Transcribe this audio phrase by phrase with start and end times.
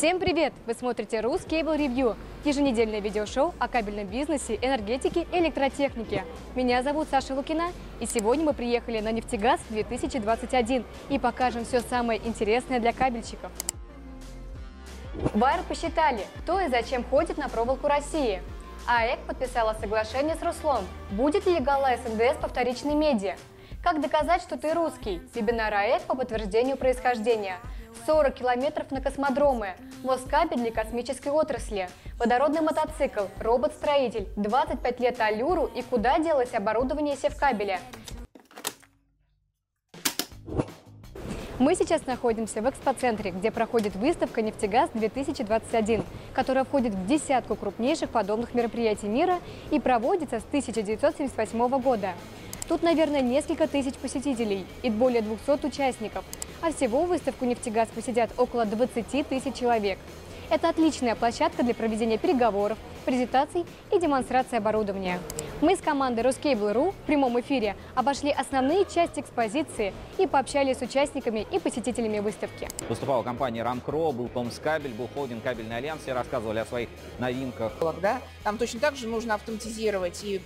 [0.00, 0.54] Всем привет!
[0.66, 2.16] Вы смотрите Рускейбл Review–
[2.46, 6.24] еженедельное видеошоу о кабельном бизнесе, энергетике и электротехнике.
[6.54, 12.18] Меня зовут Саша Лукина, и сегодня мы приехали на Нефтегаз 2021 и покажем все самое
[12.26, 13.52] интересное для кабельщиков.
[15.34, 18.40] Байер посчитали, кто и зачем ходит на проволоку России.
[18.88, 20.86] АЭК подписала соглашение с Руслом.
[21.10, 23.36] Будет ли Гала СНДС по вторичной меди?
[23.84, 25.20] Как доказать, что ты русский?
[25.34, 27.58] Вебинар АЭК по подтверждению происхождения–
[28.06, 31.88] 40 километров на космодромы, Москабель для космической отрасли,
[32.18, 37.80] водородный мотоцикл, робот-строитель, 25 лет Алюру и куда делось оборудование севкабеля.
[41.58, 48.54] Мы сейчас находимся в экспоцентре, где проходит выставка «Нефтегаз-2021», которая входит в десятку крупнейших подобных
[48.54, 52.12] мероприятий мира и проводится с 1978 года.
[52.66, 56.24] Тут, наверное, несколько тысяч посетителей и более 200 участников–
[56.62, 59.98] а всего в выставку «Нефтегаз» посетят около 20 тысяч человек.
[60.50, 65.20] Это отличная площадка для проведения переговоров, презентаций и демонстрации оборудования.
[65.60, 71.46] Мы с командой Ruscable.ru в прямом эфире обошли основные части экспозиции и пообщались с участниками
[71.52, 72.68] и посетителями выставки.
[72.88, 76.88] Выступала компания Рамкро, был Томскабель, был холдинг Кабельный Альянс, все рассказывали о своих
[77.20, 77.72] новинках.
[78.02, 78.20] Да?
[78.42, 80.40] Там точно так же нужно автоматизировать и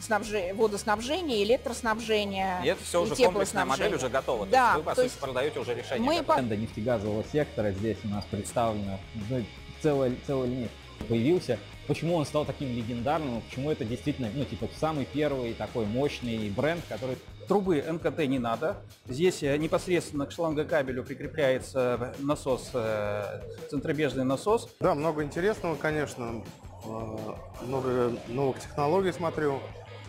[0.00, 0.52] снабже...
[0.54, 2.60] водоснабжение, электроснабжение.
[2.64, 4.46] И это все уже комплексная модель уже готова.
[4.46, 6.06] Да, то есть вы, по сути, есть продаете уже решение.
[6.06, 6.40] Мы по...
[6.40, 9.44] нефтегазового сектора здесь у нас представлено ну,
[9.82, 10.68] целая, целая линия
[11.08, 11.58] появился.
[11.86, 16.82] Почему он стал таким легендарным, почему это действительно, ну, типа, самый первый такой мощный бренд,
[16.88, 17.16] который...
[17.46, 18.76] Трубы НКТ не надо.
[19.06, 24.68] Здесь э, непосредственно к шлангокабелю прикрепляется насос, э, центробежный насос.
[24.80, 26.42] Да, много интересного, конечно.
[26.84, 27.16] Э,
[27.62, 29.60] много новых технологий смотрю.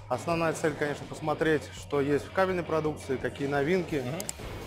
[0.10, 4.02] Основная цель, конечно, посмотреть, что есть в кабельной продукции, какие новинки.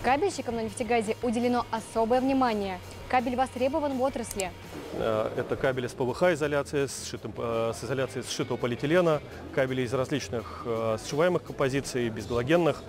[0.03, 2.79] Кабельщикам на нефтегазе уделено особое внимание.
[3.09, 4.51] Кабель востребован в отрасли.
[4.93, 9.19] Э, это кабели с ПВХ-изоляцией, с, сшитым, э, с изоляцией сшитого полиэтилена,
[9.55, 12.83] кабели из различных э, сшиваемых композиций, безгалогенных,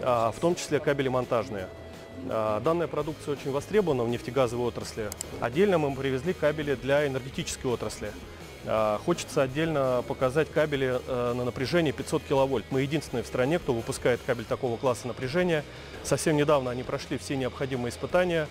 [0.00, 1.68] в том числе кабели монтажные.
[2.26, 5.08] Данная продукция очень востребована в нефтегазовой отрасли.
[5.40, 8.10] Отдельно мы привезли кабели для энергетической отрасли.
[8.64, 12.64] А, хочется отдельно показать кабели э, на напряжение 500 киловольт.
[12.70, 15.64] Мы единственные в стране, кто выпускает кабель такого класса напряжения.
[16.04, 18.48] Совсем недавно они прошли все необходимые испытания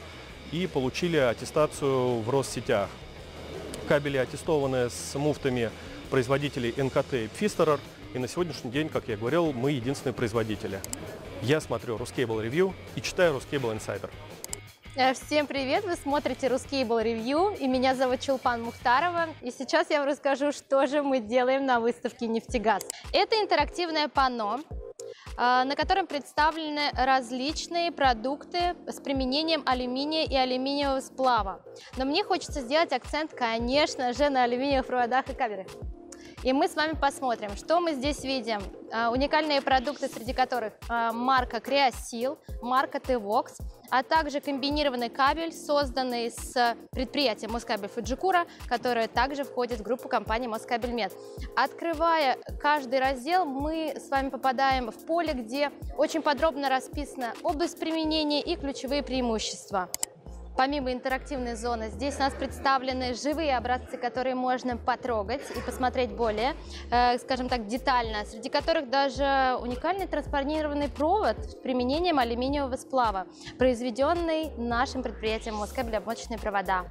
[0.52, 2.90] и получили аттестацию в Россетях.
[3.88, 5.72] Кабели аттестованы с муфтами
[6.10, 7.80] производителей НКТ и Pfisterer.
[8.14, 10.82] И на сегодняшний день, как я говорил, мы единственные производители.
[11.42, 14.10] Я смотрю Ruscable Review и читаю Ruscable Insider.
[14.94, 15.86] Э, всем привет!
[15.86, 19.30] Вы смотрите Ruscable Review и меня зовут Чулпан Мухтарова.
[19.42, 22.84] И сейчас я вам расскажу, что же мы делаем на выставке «Нефтегаз».
[23.14, 25.04] Это интерактивное панно, э,
[25.38, 31.64] на котором представлены различные продукты с применением алюминия и алюминиевого сплава.
[31.96, 35.68] Но мне хочется сделать акцент, конечно же, на алюминиевых проводах и кабелях.
[36.44, 38.62] И мы с вами посмотрим, что мы здесь видим.
[38.92, 46.32] А, уникальные продукты, среди которых а, марка Creosil, марка T-Vox, а также комбинированный кабель, созданный
[46.32, 51.14] с предприятием Москабель Фуджикура, которое также входит в группу компании Москабель Мед.
[51.56, 58.42] Открывая каждый раздел, мы с вами попадаем в поле, где очень подробно расписана область применения
[58.42, 59.90] и ключевые преимущества.
[60.58, 66.56] Помимо интерактивной зоны, здесь у нас представлены живые образцы, которые можно потрогать и посмотреть более,
[66.92, 74.52] э, скажем так, детально, среди которых даже уникальный транспонированный провод с применением алюминиевого сплава, произведенный
[74.58, 76.86] нашим предприятием Москабель обмоточные провода.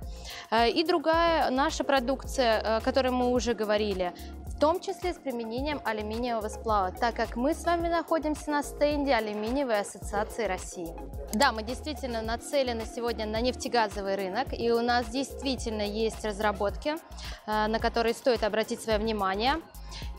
[0.50, 4.12] Э, и другая наша продукция, э, о которой мы уже говорили,
[4.60, 9.14] в том числе с применением алюминиевого сплава, так как мы с вами находимся на стенде
[9.14, 10.94] Алюминиевой ассоциации России.
[11.32, 17.66] Да, мы действительно нацелены сегодня на нефтегазовый рынок, и у нас действительно есть разработки, э,
[17.68, 19.54] на которые стоит обратить свое внимание.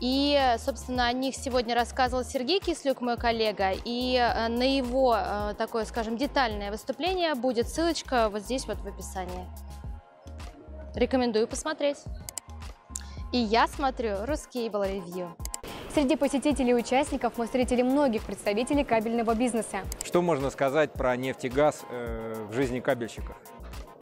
[0.00, 5.54] И, собственно, о них сегодня рассказывал Сергей Кислюк, мой коллега, и э, на его э,
[5.56, 9.46] такое, скажем, детальное выступление будет ссылочка вот здесь вот в описании.
[10.96, 11.98] Рекомендую посмотреть.
[13.32, 15.30] И я смотрю Ruscable Review.
[15.94, 19.78] Среди посетителей и участников мы встретили многих представителей кабельного бизнеса.
[20.04, 23.34] Что можно сказать про нефть и газ э, в жизни кабельщиков?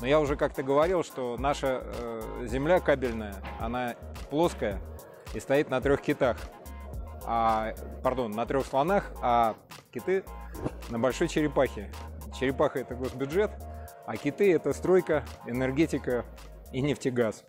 [0.01, 3.95] Но я уже как-то говорил, что наша э, земля кабельная, она
[4.31, 4.81] плоская
[5.33, 6.37] и стоит на трех китах.
[7.25, 9.55] А, пардон, на трех слонах, а
[9.93, 10.25] киты
[10.89, 11.93] на большой черепахе.
[12.37, 13.53] Черепаха– это госбюджет,
[14.07, 16.25] а киты– это стройка, энергетика
[16.73, 17.45] и нефтегаз.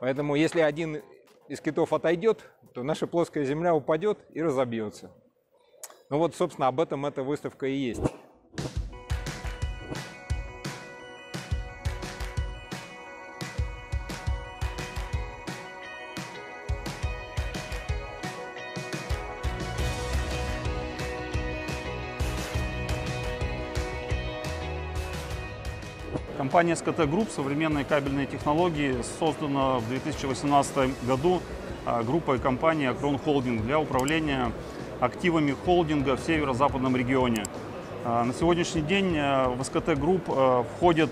[0.00, 1.02] Поэтому если один
[1.48, 5.10] из китов отойдет, то наша плоская Земля упадет и разобьется.
[6.10, 8.02] Ну вот, собственно, об этом эта выставка и есть.
[26.36, 31.40] Компания SKT Group «Современные кабельные технологии» создана в 2018 году
[31.86, 34.52] а, группой компании «Акрон Холдинг» для управления
[35.00, 37.42] активами холдинга в северо-западном регионе.
[38.04, 40.28] А, на сегодняшний день э, в СКТ Групп
[40.76, 41.10] входят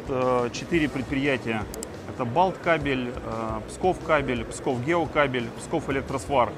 [0.53, 1.63] четыре предприятия.
[2.15, 3.11] Это Балт кабель,
[3.69, 6.53] Псков кабель, Псков геокабель, Псков электросвар.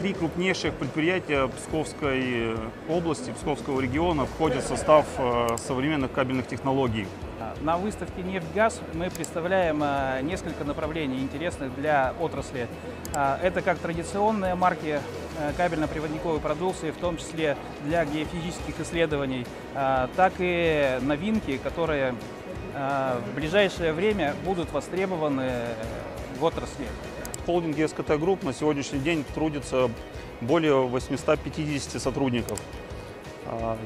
[0.00, 2.56] Три крупнейших предприятия Псковской
[2.88, 5.06] области, Псковского региона входят в состав
[5.58, 7.06] современных кабельных технологий.
[7.60, 9.78] На выставке «Нефть-газ» мы представляем
[10.26, 12.68] несколько направлений интересных для отрасли.
[13.12, 15.00] Это как традиционные марки
[15.38, 22.14] Э, кабельно-проводниковой продукции, в том числе для геофизических исследований, э, так и новинки, которые
[22.74, 25.50] э, в ближайшее время будут востребованы
[26.38, 26.86] в отрасли.
[27.42, 29.90] В холдинге СКТ Групп на сегодняшний день трудится
[30.42, 32.60] более 850 сотрудников.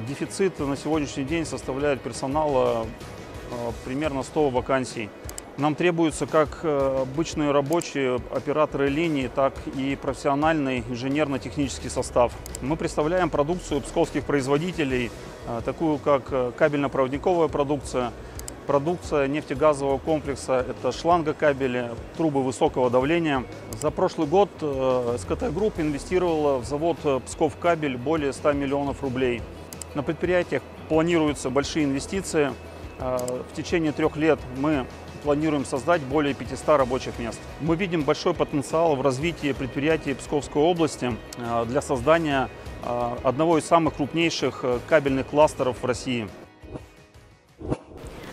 [0.07, 2.87] Дефицит на сегодняшний день составляет персонала
[3.84, 5.10] примерно 100 вакансий.
[5.58, 12.32] Нам требуются как э, обычные рабочие операторы линии, так и профессиональный инженерно-технический состав.
[12.60, 15.10] Мы представляем продукцию псковских производителей,
[15.48, 18.12] э, такую как э, кабельно-проводниковая продукция,
[18.66, 23.44] продукция нефтегазового комплекса, это шлангокабели, трубы высокого давления.
[23.81, 29.40] За прошлый год СКТ Групп инвестировала в завод Псков Кабель более 100 миллионов рублей.
[29.94, 32.52] На предприятиях планируются большие инвестиции.
[32.98, 34.87] В течение трех лет мы
[35.26, 37.40] планируем создать более 500 рабочих мест.
[37.60, 42.48] Мы видим большой потенциал в развитии предприятий Псковской области э, для создания
[42.84, 46.28] э, одного из самых крупнейших э, кабельных кластеров в России.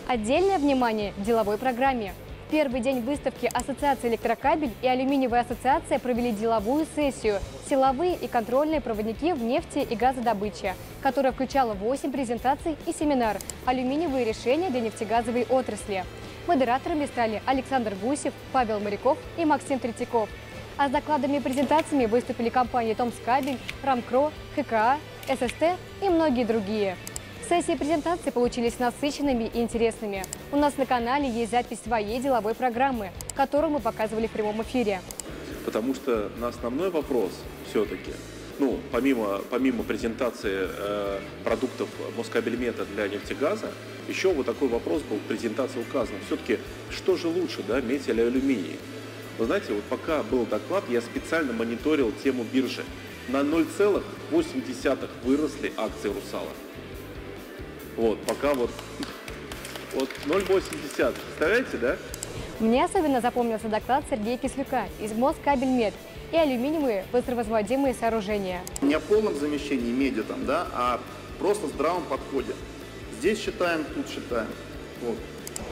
[0.06, 2.14] Отдельное внимание деловой программе.
[2.50, 9.32] Первый день выставки Ассоциация электрокабель и Алюминиевая ассоциация провели деловую сессию «Силовые и контрольные проводники
[9.32, 16.04] в нефти и газодобыче», которая включала 8 презентаций и семинар «Алюминиевые решения для нефтегазовой отрасли».
[16.46, 20.28] Модераторами стали Александр Гусев, Павел Моряков и Максим Третьяков.
[20.76, 26.96] А с докладами и презентациями выступили компании «Томскабель», «Рамкро», ХКА, ССТ и многие другие.
[27.48, 30.24] Сессии презентации получились насыщенными и интересными.
[30.50, 35.02] У нас на канале есть запись своей деловой программы, которую мы показывали в прямом эфире.
[35.66, 37.32] Потому что на основной вопрос
[37.68, 38.12] все-таки
[38.58, 43.70] ну, помимо, помимо презентации э, продуктов Москабельмета для нефтегаза,
[44.08, 46.14] еще вот такой вопрос был в презентации указан.
[46.26, 46.58] Все-таки,
[46.90, 48.78] что же лучше, да, медь или алюминий?
[49.38, 52.84] Вы знаете, вот пока был доклад, я специально мониторил тему биржи.
[53.28, 56.48] На 0,8 выросли акции «Русала».
[57.96, 58.70] Вот, пока вот,
[59.94, 61.14] вот 0,80.
[61.14, 61.96] Представляете, да?
[62.60, 65.94] Мне особенно запомнился доклад Сергея Кислюка из Москабельмет–
[66.34, 68.60] и алюминиевые быстровозводимые сооружения.
[68.82, 71.00] Не о полном замещении меди, там, да, а
[71.38, 72.54] просто здравом подходе.
[73.18, 74.48] Здесь считаем, тут считаем.
[75.02, 75.16] Вот.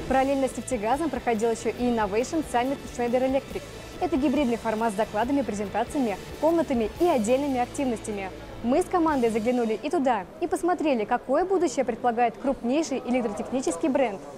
[0.09, 3.63] Параллельно с нефтегазом проходил еще и Innovation Summit Schneider Electric.
[4.01, 8.31] Это гибридный формат с докладами, презентациями, комнатами и отдельными активностями.
[8.63, 14.21] Мы с командой заглянули и туда, и посмотрели, какое будущее предполагает крупнейший электротехнический бренд–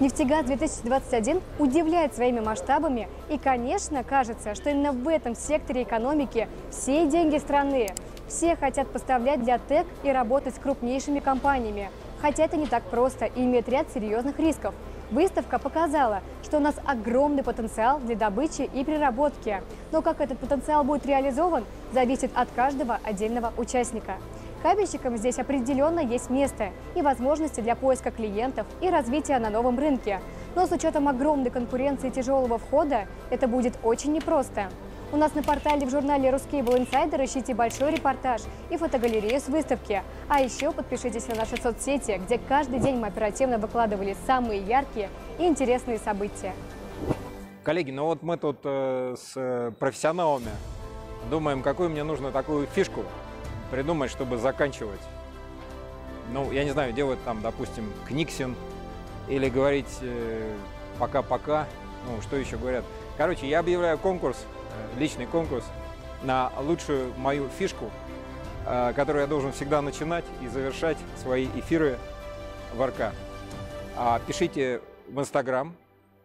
[0.00, 7.38] «Нефтегаз-2021» удивляет своими масштабами и, конечно, кажется, что именно в этом секторе экономики все деньги
[7.38, 7.88] страны.
[8.28, 11.90] Все хотят поставлять для ТЭК и работать с крупнейшими компаниями.
[12.20, 14.72] Хотя это не так просто и имеет ряд серьезных рисков.
[15.10, 19.62] Выставка показала, что у нас огромный потенциал для добычи и переработки.
[19.90, 24.16] Но как этот потенциал будет реализован, зависит от каждого отдельного участника.
[24.62, 30.20] Кабельщикам здесь определенно есть место и возможности для поиска клиентов и развития на новом рынке.
[30.54, 34.68] Но с учетом огромной конкуренции тяжелого входа это будет очень непросто.
[35.10, 40.02] У нас на портале в журнале «Русский Insider» ищите большой репортаж и фотогалерею с выставки.
[40.28, 45.46] А еще подпишитесь на наши соцсети, где каждый день мы оперативно выкладывали самые яркие и
[45.46, 46.52] интересные события.
[47.64, 50.50] Коллеги, ну вот мы тут э, с профессионалами
[51.30, 53.02] думаем, какую мне нужно такую фишку
[53.70, 55.00] придумать, чтобы заканчивать.
[56.34, 58.54] Ну, я не знаю, делать там, допустим, книксин
[59.26, 60.54] или говорить э,
[60.98, 61.66] пока-пока,
[62.06, 62.84] ну, что еще говорят.
[63.16, 64.57] Короче, я объявляю конкурс, э,
[64.98, 65.64] личный конкурс
[66.22, 67.90] на лучшую мою фишку,
[68.66, 71.98] э, которую я должен всегда начинать и завершать свои эфиры
[72.74, 73.12] в РК.
[73.96, 75.74] А, пишите в Инстаграм,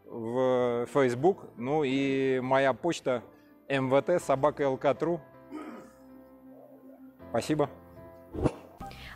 [0.05, 3.23] в Facebook, ну и моя почта
[3.67, 5.19] mvt собака lk.ru
[7.29, 7.67] Спасибо.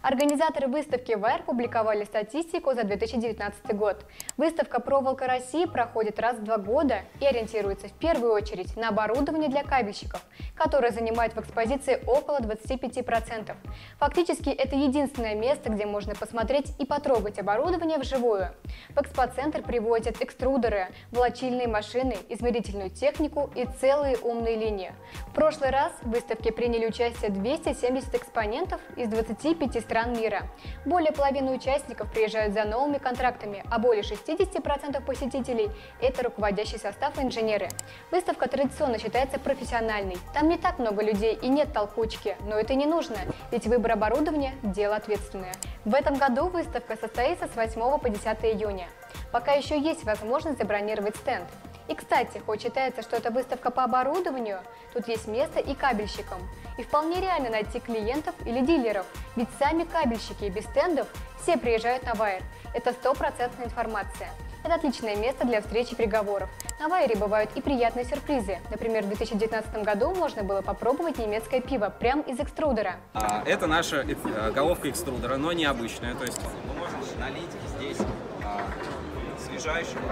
[0.07, 4.05] Организаторы выставки ВАР публиковали статистику за 2019 год.
[4.37, 9.49] Выставка «Проволока России» проходит раз в два года и ориентируется в первую очередь на оборудование
[9.49, 10.21] для кабельщиков,
[10.55, 13.53] которое занимает в экспозиции около 25%.
[13.99, 18.51] Фактически это единственное место, где можно посмотреть и потрогать оборудование вживую.
[18.95, 24.93] В экспоцентр приводят экструдеры, волочильные машины, измерительную технику и целые умные линии.
[25.27, 30.43] В прошлый раз в выставке приняли участие 270 экспонентов из 25 стран мира.
[30.85, 35.69] Более половины участников приезжают за новыми контрактами, а более 60% посетителей–
[36.01, 37.69] это руководящий состав и инженеры.
[38.11, 40.17] Выставка традиционно считается профессиональной.
[40.33, 43.17] Там не так много людей и нет толкучки, но это не нужно,
[43.51, 45.53] ведь выбор оборудования– дело ответственное.
[45.85, 48.87] В этом году выставка состоится с 8 по 10 июня.
[49.31, 51.45] Пока еще есть возможность забронировать стенд.
[51.87, 54.59] И, кстати, хоть считается, что это выставка по оборудованию,
[54.93, 56.39] тут есть место и кабельщикам.
[56.77, 59.05] И вполне реально найти клиентов или дилеров,
[59.35, 61.07] ведь сами кабельщики без стендов
[61.41, 62.43] все приезжают на Вайер.
[62.73, 64.29] Это стопроцентная информация.
[64.63, 66.49] Это отличное место для встречи и переговоров.
[66.79, 68.59] На Вайере бывают и приятные сюрпризы.
[68.69, 72.97] Например, в 2019 году можно было попробовать немецкое пиво прямо из экструдера.
[73.13, 76.15] А, это наша э, головка экструдера, но необычная.
[76.15, 77.97] То есть мы можем налить здесь
[78.43, 78.61] а,
[79.39, 80.11] свежайшего,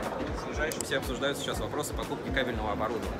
[0.55, 0.85] свежайшего.
[0.85, 3.11] Все обсуждают сейчас вопросы покупки кабельного оборудования.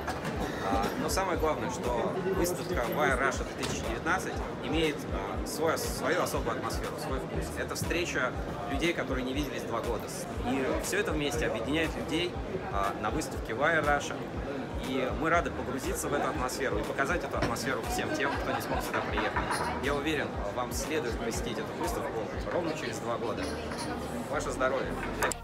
[0.68, 4.32] А, но самое главное, что выставка Wire Russia 2019
[4.64, 7.44] имеет а, свой, свою особую атмосферу, свой вкус.
[7.58, 8.32] Это встреча
[8.72, 10.04] людей, которые не виделись два года.
[10.50, 12.32] И все это вместе объединяет людей
[12.72, 14.14] а, на выставке Wire Russia.
[14.88, 18.60] И мы рады погрузиться в эту атмосферу и показать эту атмосферу всем тем, кто не
[18.60, 19.32] смог сюда приехать.
[19.82, 22.20] Я уверен, вам следует посетить эту выставку
[22.52, 23.42] ровно через два года.
[24.30, 24.86] Ваше здоровье!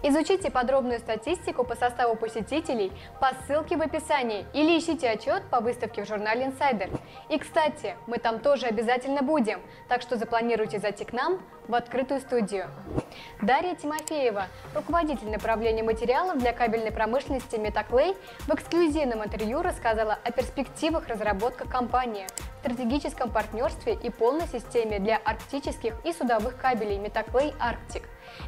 [0.05, 6.05] Изучите подробную статистику по составу посетителей по ссылке в описании или ищите отчет по выставке
[6.05, 6.97] в журнале Insider.
[7.29, 12.21] И, кстати, мы там тоже обязательно будем, так что запланируйте зайти к нам в открытую
[12.21, 12.69] студию.
[13.41, 21.09] Дарья Тимофеева, руководитель направления материалов для кабельной промышленности Метаклей, в эксклюзивном интервью рассказала о перспективах
[21.09, 22.27] разработки компании,
[22.63, 28.05] стратегическом партнерстве и полной системе для арктических и судовых кабелей Метаклей Арктик.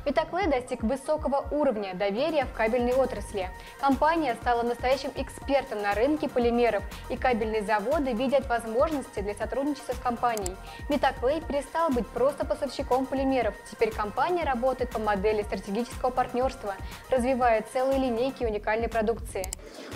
[0.06, 3.50] Метаклей достиг высокого уровня доверия в кабельной отрасли.
[3.80, 9.99] Компания стала настоящим экспертом на рынке полимеров, и кабельные заводы видят возможности для сотрудничества с
[9.99, 10.56] компанией.
[10.88, 13.54] Метаклей перестал быть просто поставщиком полимеров.
[13.71, 16.76] Теперь компания работает по модели стратегического партнерства,
[17.11, 19.44] развивая целые линейки уникальной продукции.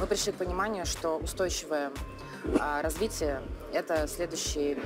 [0.00, 1.90] Мы пришли к пониманию, что устойчивое
[2.58, 3.42] а, развитие–
[3.72, 4.78] это следующий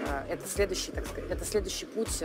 [0.00, 2.22] а, это следующий, так сказать, это следующий путь,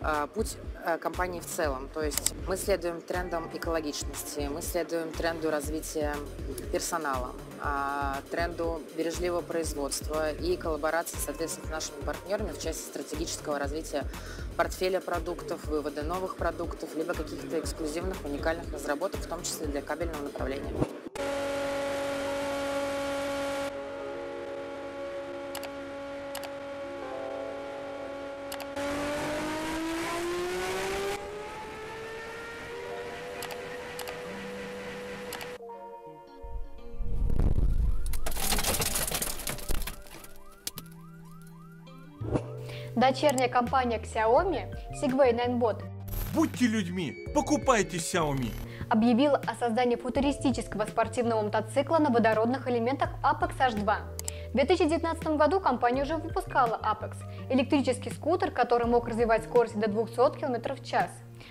[0.00, 0.56] а, путь
[1.00, 1.88] компании в целом.
[1.92, 6.14] То есть мы следуем трендам экологичности, мы следуем тренду развития
[6.72, 7.32] персонала,
[8.30, 14.04] тренду бережливого производства и коллаборации, соответственно, с нашими партнерами в части стратегического развития
[14.56, 20.22] портфеля продуктов, вывода новых продуктов, либо каких-то эксклюзивных, уникальных разработок, в том числе для кабельного
[20.22, 20.72] направления.
[42.96, 45.84] Дочерняя компания Xiaomi Segway Ninebot
[46.34, 48.50] Будьте людьми, покупайте Xiaomi.
[48.88, 54.15] объявила о создании футуристического спортивного мотоцикла на водородных элементах Apex H2.
[54.56, 57.16] В 2019 году компания уже выпускала Apex–
[57.50, 61.10] электрический скутер, который мог развивать скорость до 200 км в час.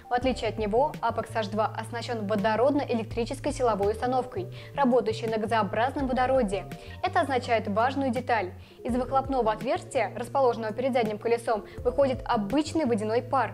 [0.09, 6.65] В отличие от него, Apex H2 оснащен водородно-электрической силовой установкой, работающей на газообразном водороде.
[7.03, 8.53] Это означает важную деталь.
[8.83, 13.53] Из выхлопного отверстия, расположенного перед задним колесом, выходит обычный водяной пар.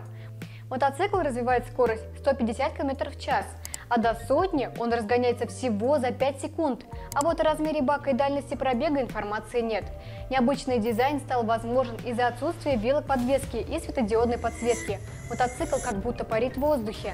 [0.70, 3.44] Мотоцикл развивает скорость 150 км в час,
[3.92, 6.86] а до сотни он разгоняется всего за 5 секунд.
[7.12, 9.84] А вот о размере бака и дальности пробега информации нет.
[10.30, 14.98] Необычный дизайн стал возможен из-за отсутствия велоподвески и светодиодной подсветки.
[15.28, 17.12] Мотоцикл как будто парит в воздухе.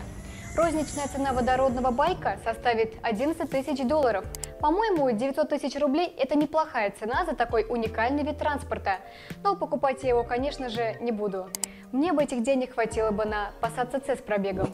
[0.56, 4.24] Розничная цена водородного байка составит 11 тысяч долларов.
[4.60, 8.98] По-моему, 900 тысяч рублей– это неплохая цена за такой уникальный вид транспорта.
[9.42, 11.48] Но покупать я его, конечно же, не буду.
[11.90, 14.72] Мне бы этих денег хватило бы на Passat CC с пробегом.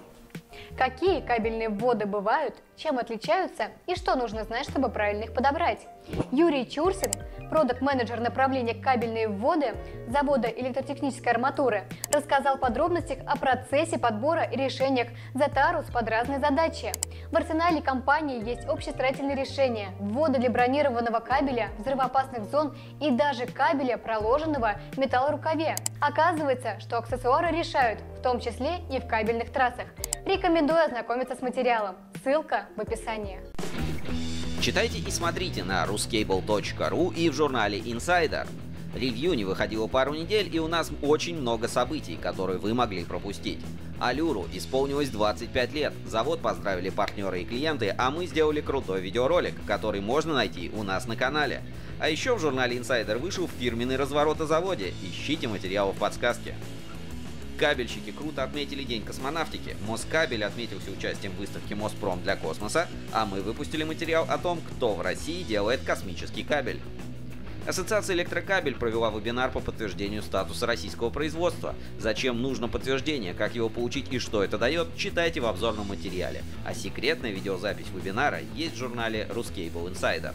[0.76, 5.87] Какие кабельные вводы бывают, чем отличаются и что нужно знать, чтобы правильно их подобрать?
[6.31, 7.11] Юрий Чурсин,
[7.50, 9.75] продакт-менеджер направления кабельные вводы
[10.09, 16.93] завода электротехнической арматуры, рассказал подробностях о процессе подбора и решениях Затарус под разные задачи.
[17.31, 23.97] В арсенале компании есть общестроительные решения, ввода для бронированного кабеля, взрывоопасных зон и даже кабеля,
[23.97, 25.76] проложенного в металлорукаве.
[26.00, 29.87] Оказывается, что аксессуары решают, в том числе и в кабельных трассах.
[30.26, 31.97] Рекомендую ознакомиться с материалом.
[32.23, 33.40] Ссылка в описании.
[34.61, 38.47] Читайте и смотрите на ruscable.ru и в журнале Insider.
[38.94, 43.59] Ревью не выходило пару недель, и у нас очень много событий, которые вы могли пропустить.
[44.00, 50.00] Алюру исполнилось 25 лет, завод поздравили партнеры и клиенты, а мы сделали крутой видеоролик, который
[50.00, 51.62] можно найти у нас на канале.
[52.00, 56.54] А еще в журнале Insider вышел фирменный разворот о заводе, ищите материалы в подсказке.
[57.58, 59.76] Кабельщики круто отметили День космонавтики.
[59.87, 64.94] Москабель отметился участием в выставке Моспром для космоса, а мы выпустили материал о том, кто
[64.94, 66.80] в России делает космический кабель.
[67.66, 71.75] Ассоциация «Электрокабель» провела вебинар по подтверждению статуса российского производства.
[71.99, 76.42] Зачем нужно подтверждение, как его получить и что это дает, читайте в обзорном материале.
[76.66, 80.34] А секретная видеозапись вебинара есть в журнале Ruscable Insider.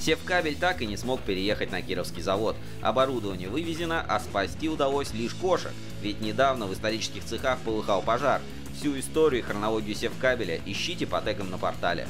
[0.00, 2.56] Севкабель так и не смог переехать на Кировский завод.
[2.82, 8.40] Оборудование вывезено, а спасти удалось лишь кошек, ведь недавно в исторических цехах полыхал пожар.
[8.78, 12.06] Всю историю и хронологию Севкабеля ищите по тегам на портале.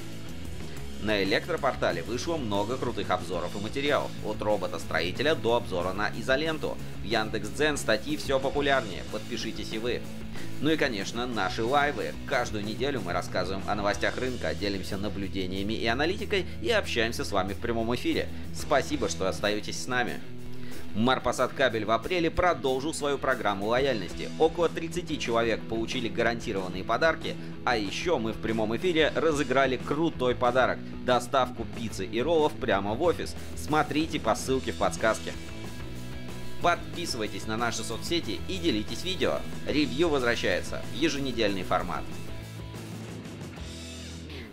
[1.02, 6.76] На электропортале вышло много крутых обзоров и материалов, от робота-строителя до обзора на изоленту.
[7.02, 10.02] В Яндекс.Дзен статьи все популярнее, подпишитесь и вы.
[10.60, 12.12] Ну и, конечно, наши лайвы.
[12.26, 17.52] Каждую неделю мы рассказываем о новостях рынка, делимся наблюдениями и аналитикой и общаемся с вами
[17.52, 18.28] в прямом эфире.
[18.54, 20.20] Спасибо, что остаетесь с нами.
[20.94, 24.28] Марпасад Кабель в апреле продолжил свою программу лояльности.
[24.38, 30.78] Около 30 человек получили гарантированные подарки, а еще мы в прямом эфире разыграли крутой подарок–
[31.04, 33.36] доставку пиццы и роллов прямо в офис.
[33.56, 35.32] Смотрите по ссылке в подсказке.
[36.62, 39.34] Подписывайтесь на наши соцсети и делитесь видео.
[39.68, 42.02] Ревью возвращается в еженедельный формат.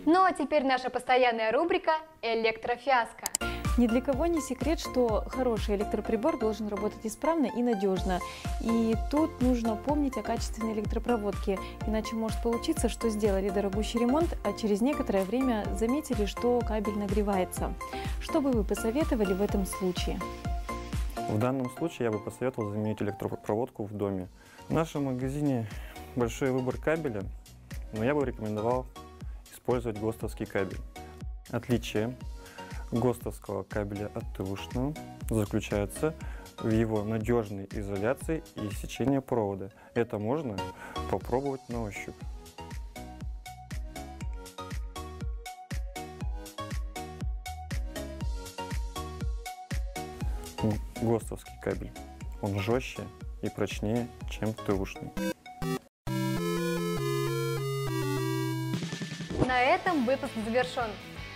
[0.04, 3.55] Ну а теперь наша постоянная рубрика «Электрофиаско».
[3.76, 8.20] Ни для кого не секрет, что хороший электроприбор должен работать исправно и надежно.
[8.62, 14.54] И тут нужно помнить о качественной электропроводке, иначе может получиться, что сделали дорогущий ремонт, а
[14.54, 17.74] через некоторое время заметили, что кабель нагревается.
[18.20, 20.18] Что бы вы посоветовали в этом случае?
[21.28, 24.28] В данном случае я бы посоветовал заменить электропроводку в доме.
[24.68, 25.68] В нашем магазине
[26.14, 27.22] большой выбор кабеля,
[27.92, 28.86] но я бы рекомендовал
[29.52, 30.78] использовать ГОСТовский кабель.
[31.50, 32.16] Отличие
[32.92, 34.94] ГОСТовского кабеля от ТУшного
[35.28, 36.14] заключается
[36.58, 39.70] в его надежной изоляции и сечении провода.
[39.94, 40.56] Это можно
[41.10, 42.14] попробовать на ощупь.
[51.02, 51.92] ГОСТовский кабель.
[52.40, 53.02] Он жестче
[53.42, 55.10] и прочнее, чем ТУшный.
[59.46, 60.90] На этом выпуск завершен.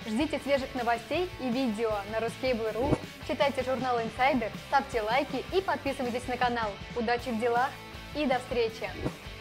[0.07, 6.39] Ждите свежих новостей и видео на Ruskable.ru, читайте журнал Insider, ставьте лайки и подписывайтесь на
[6.39, 6.71] канал.
[6.97, 7.71] Удачи в делах
[8.17, 8.91] и до встречи!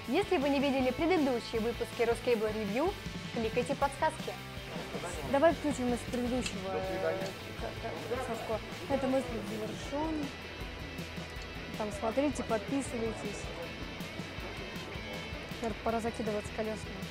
[0.09, 2.93] Если вы не видели предыдущие выпуски Ruscable Review,
[3.33, 4.33] кликайте подсказки.
[5.31, 6.71] Давай включим из предыдущего
[8.27, 8.59] Сашко.
[8.89, 10.25] Это мысль завершен.
[11.77, 13.43] Там смотрите, подписывайтесь.
[15.61, 17.08] Наверное, пора закидываться колесами.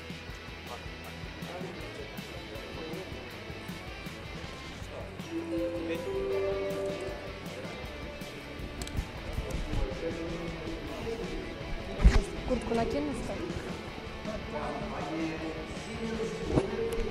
[12.49, 13.41] Куртку накину, что ли?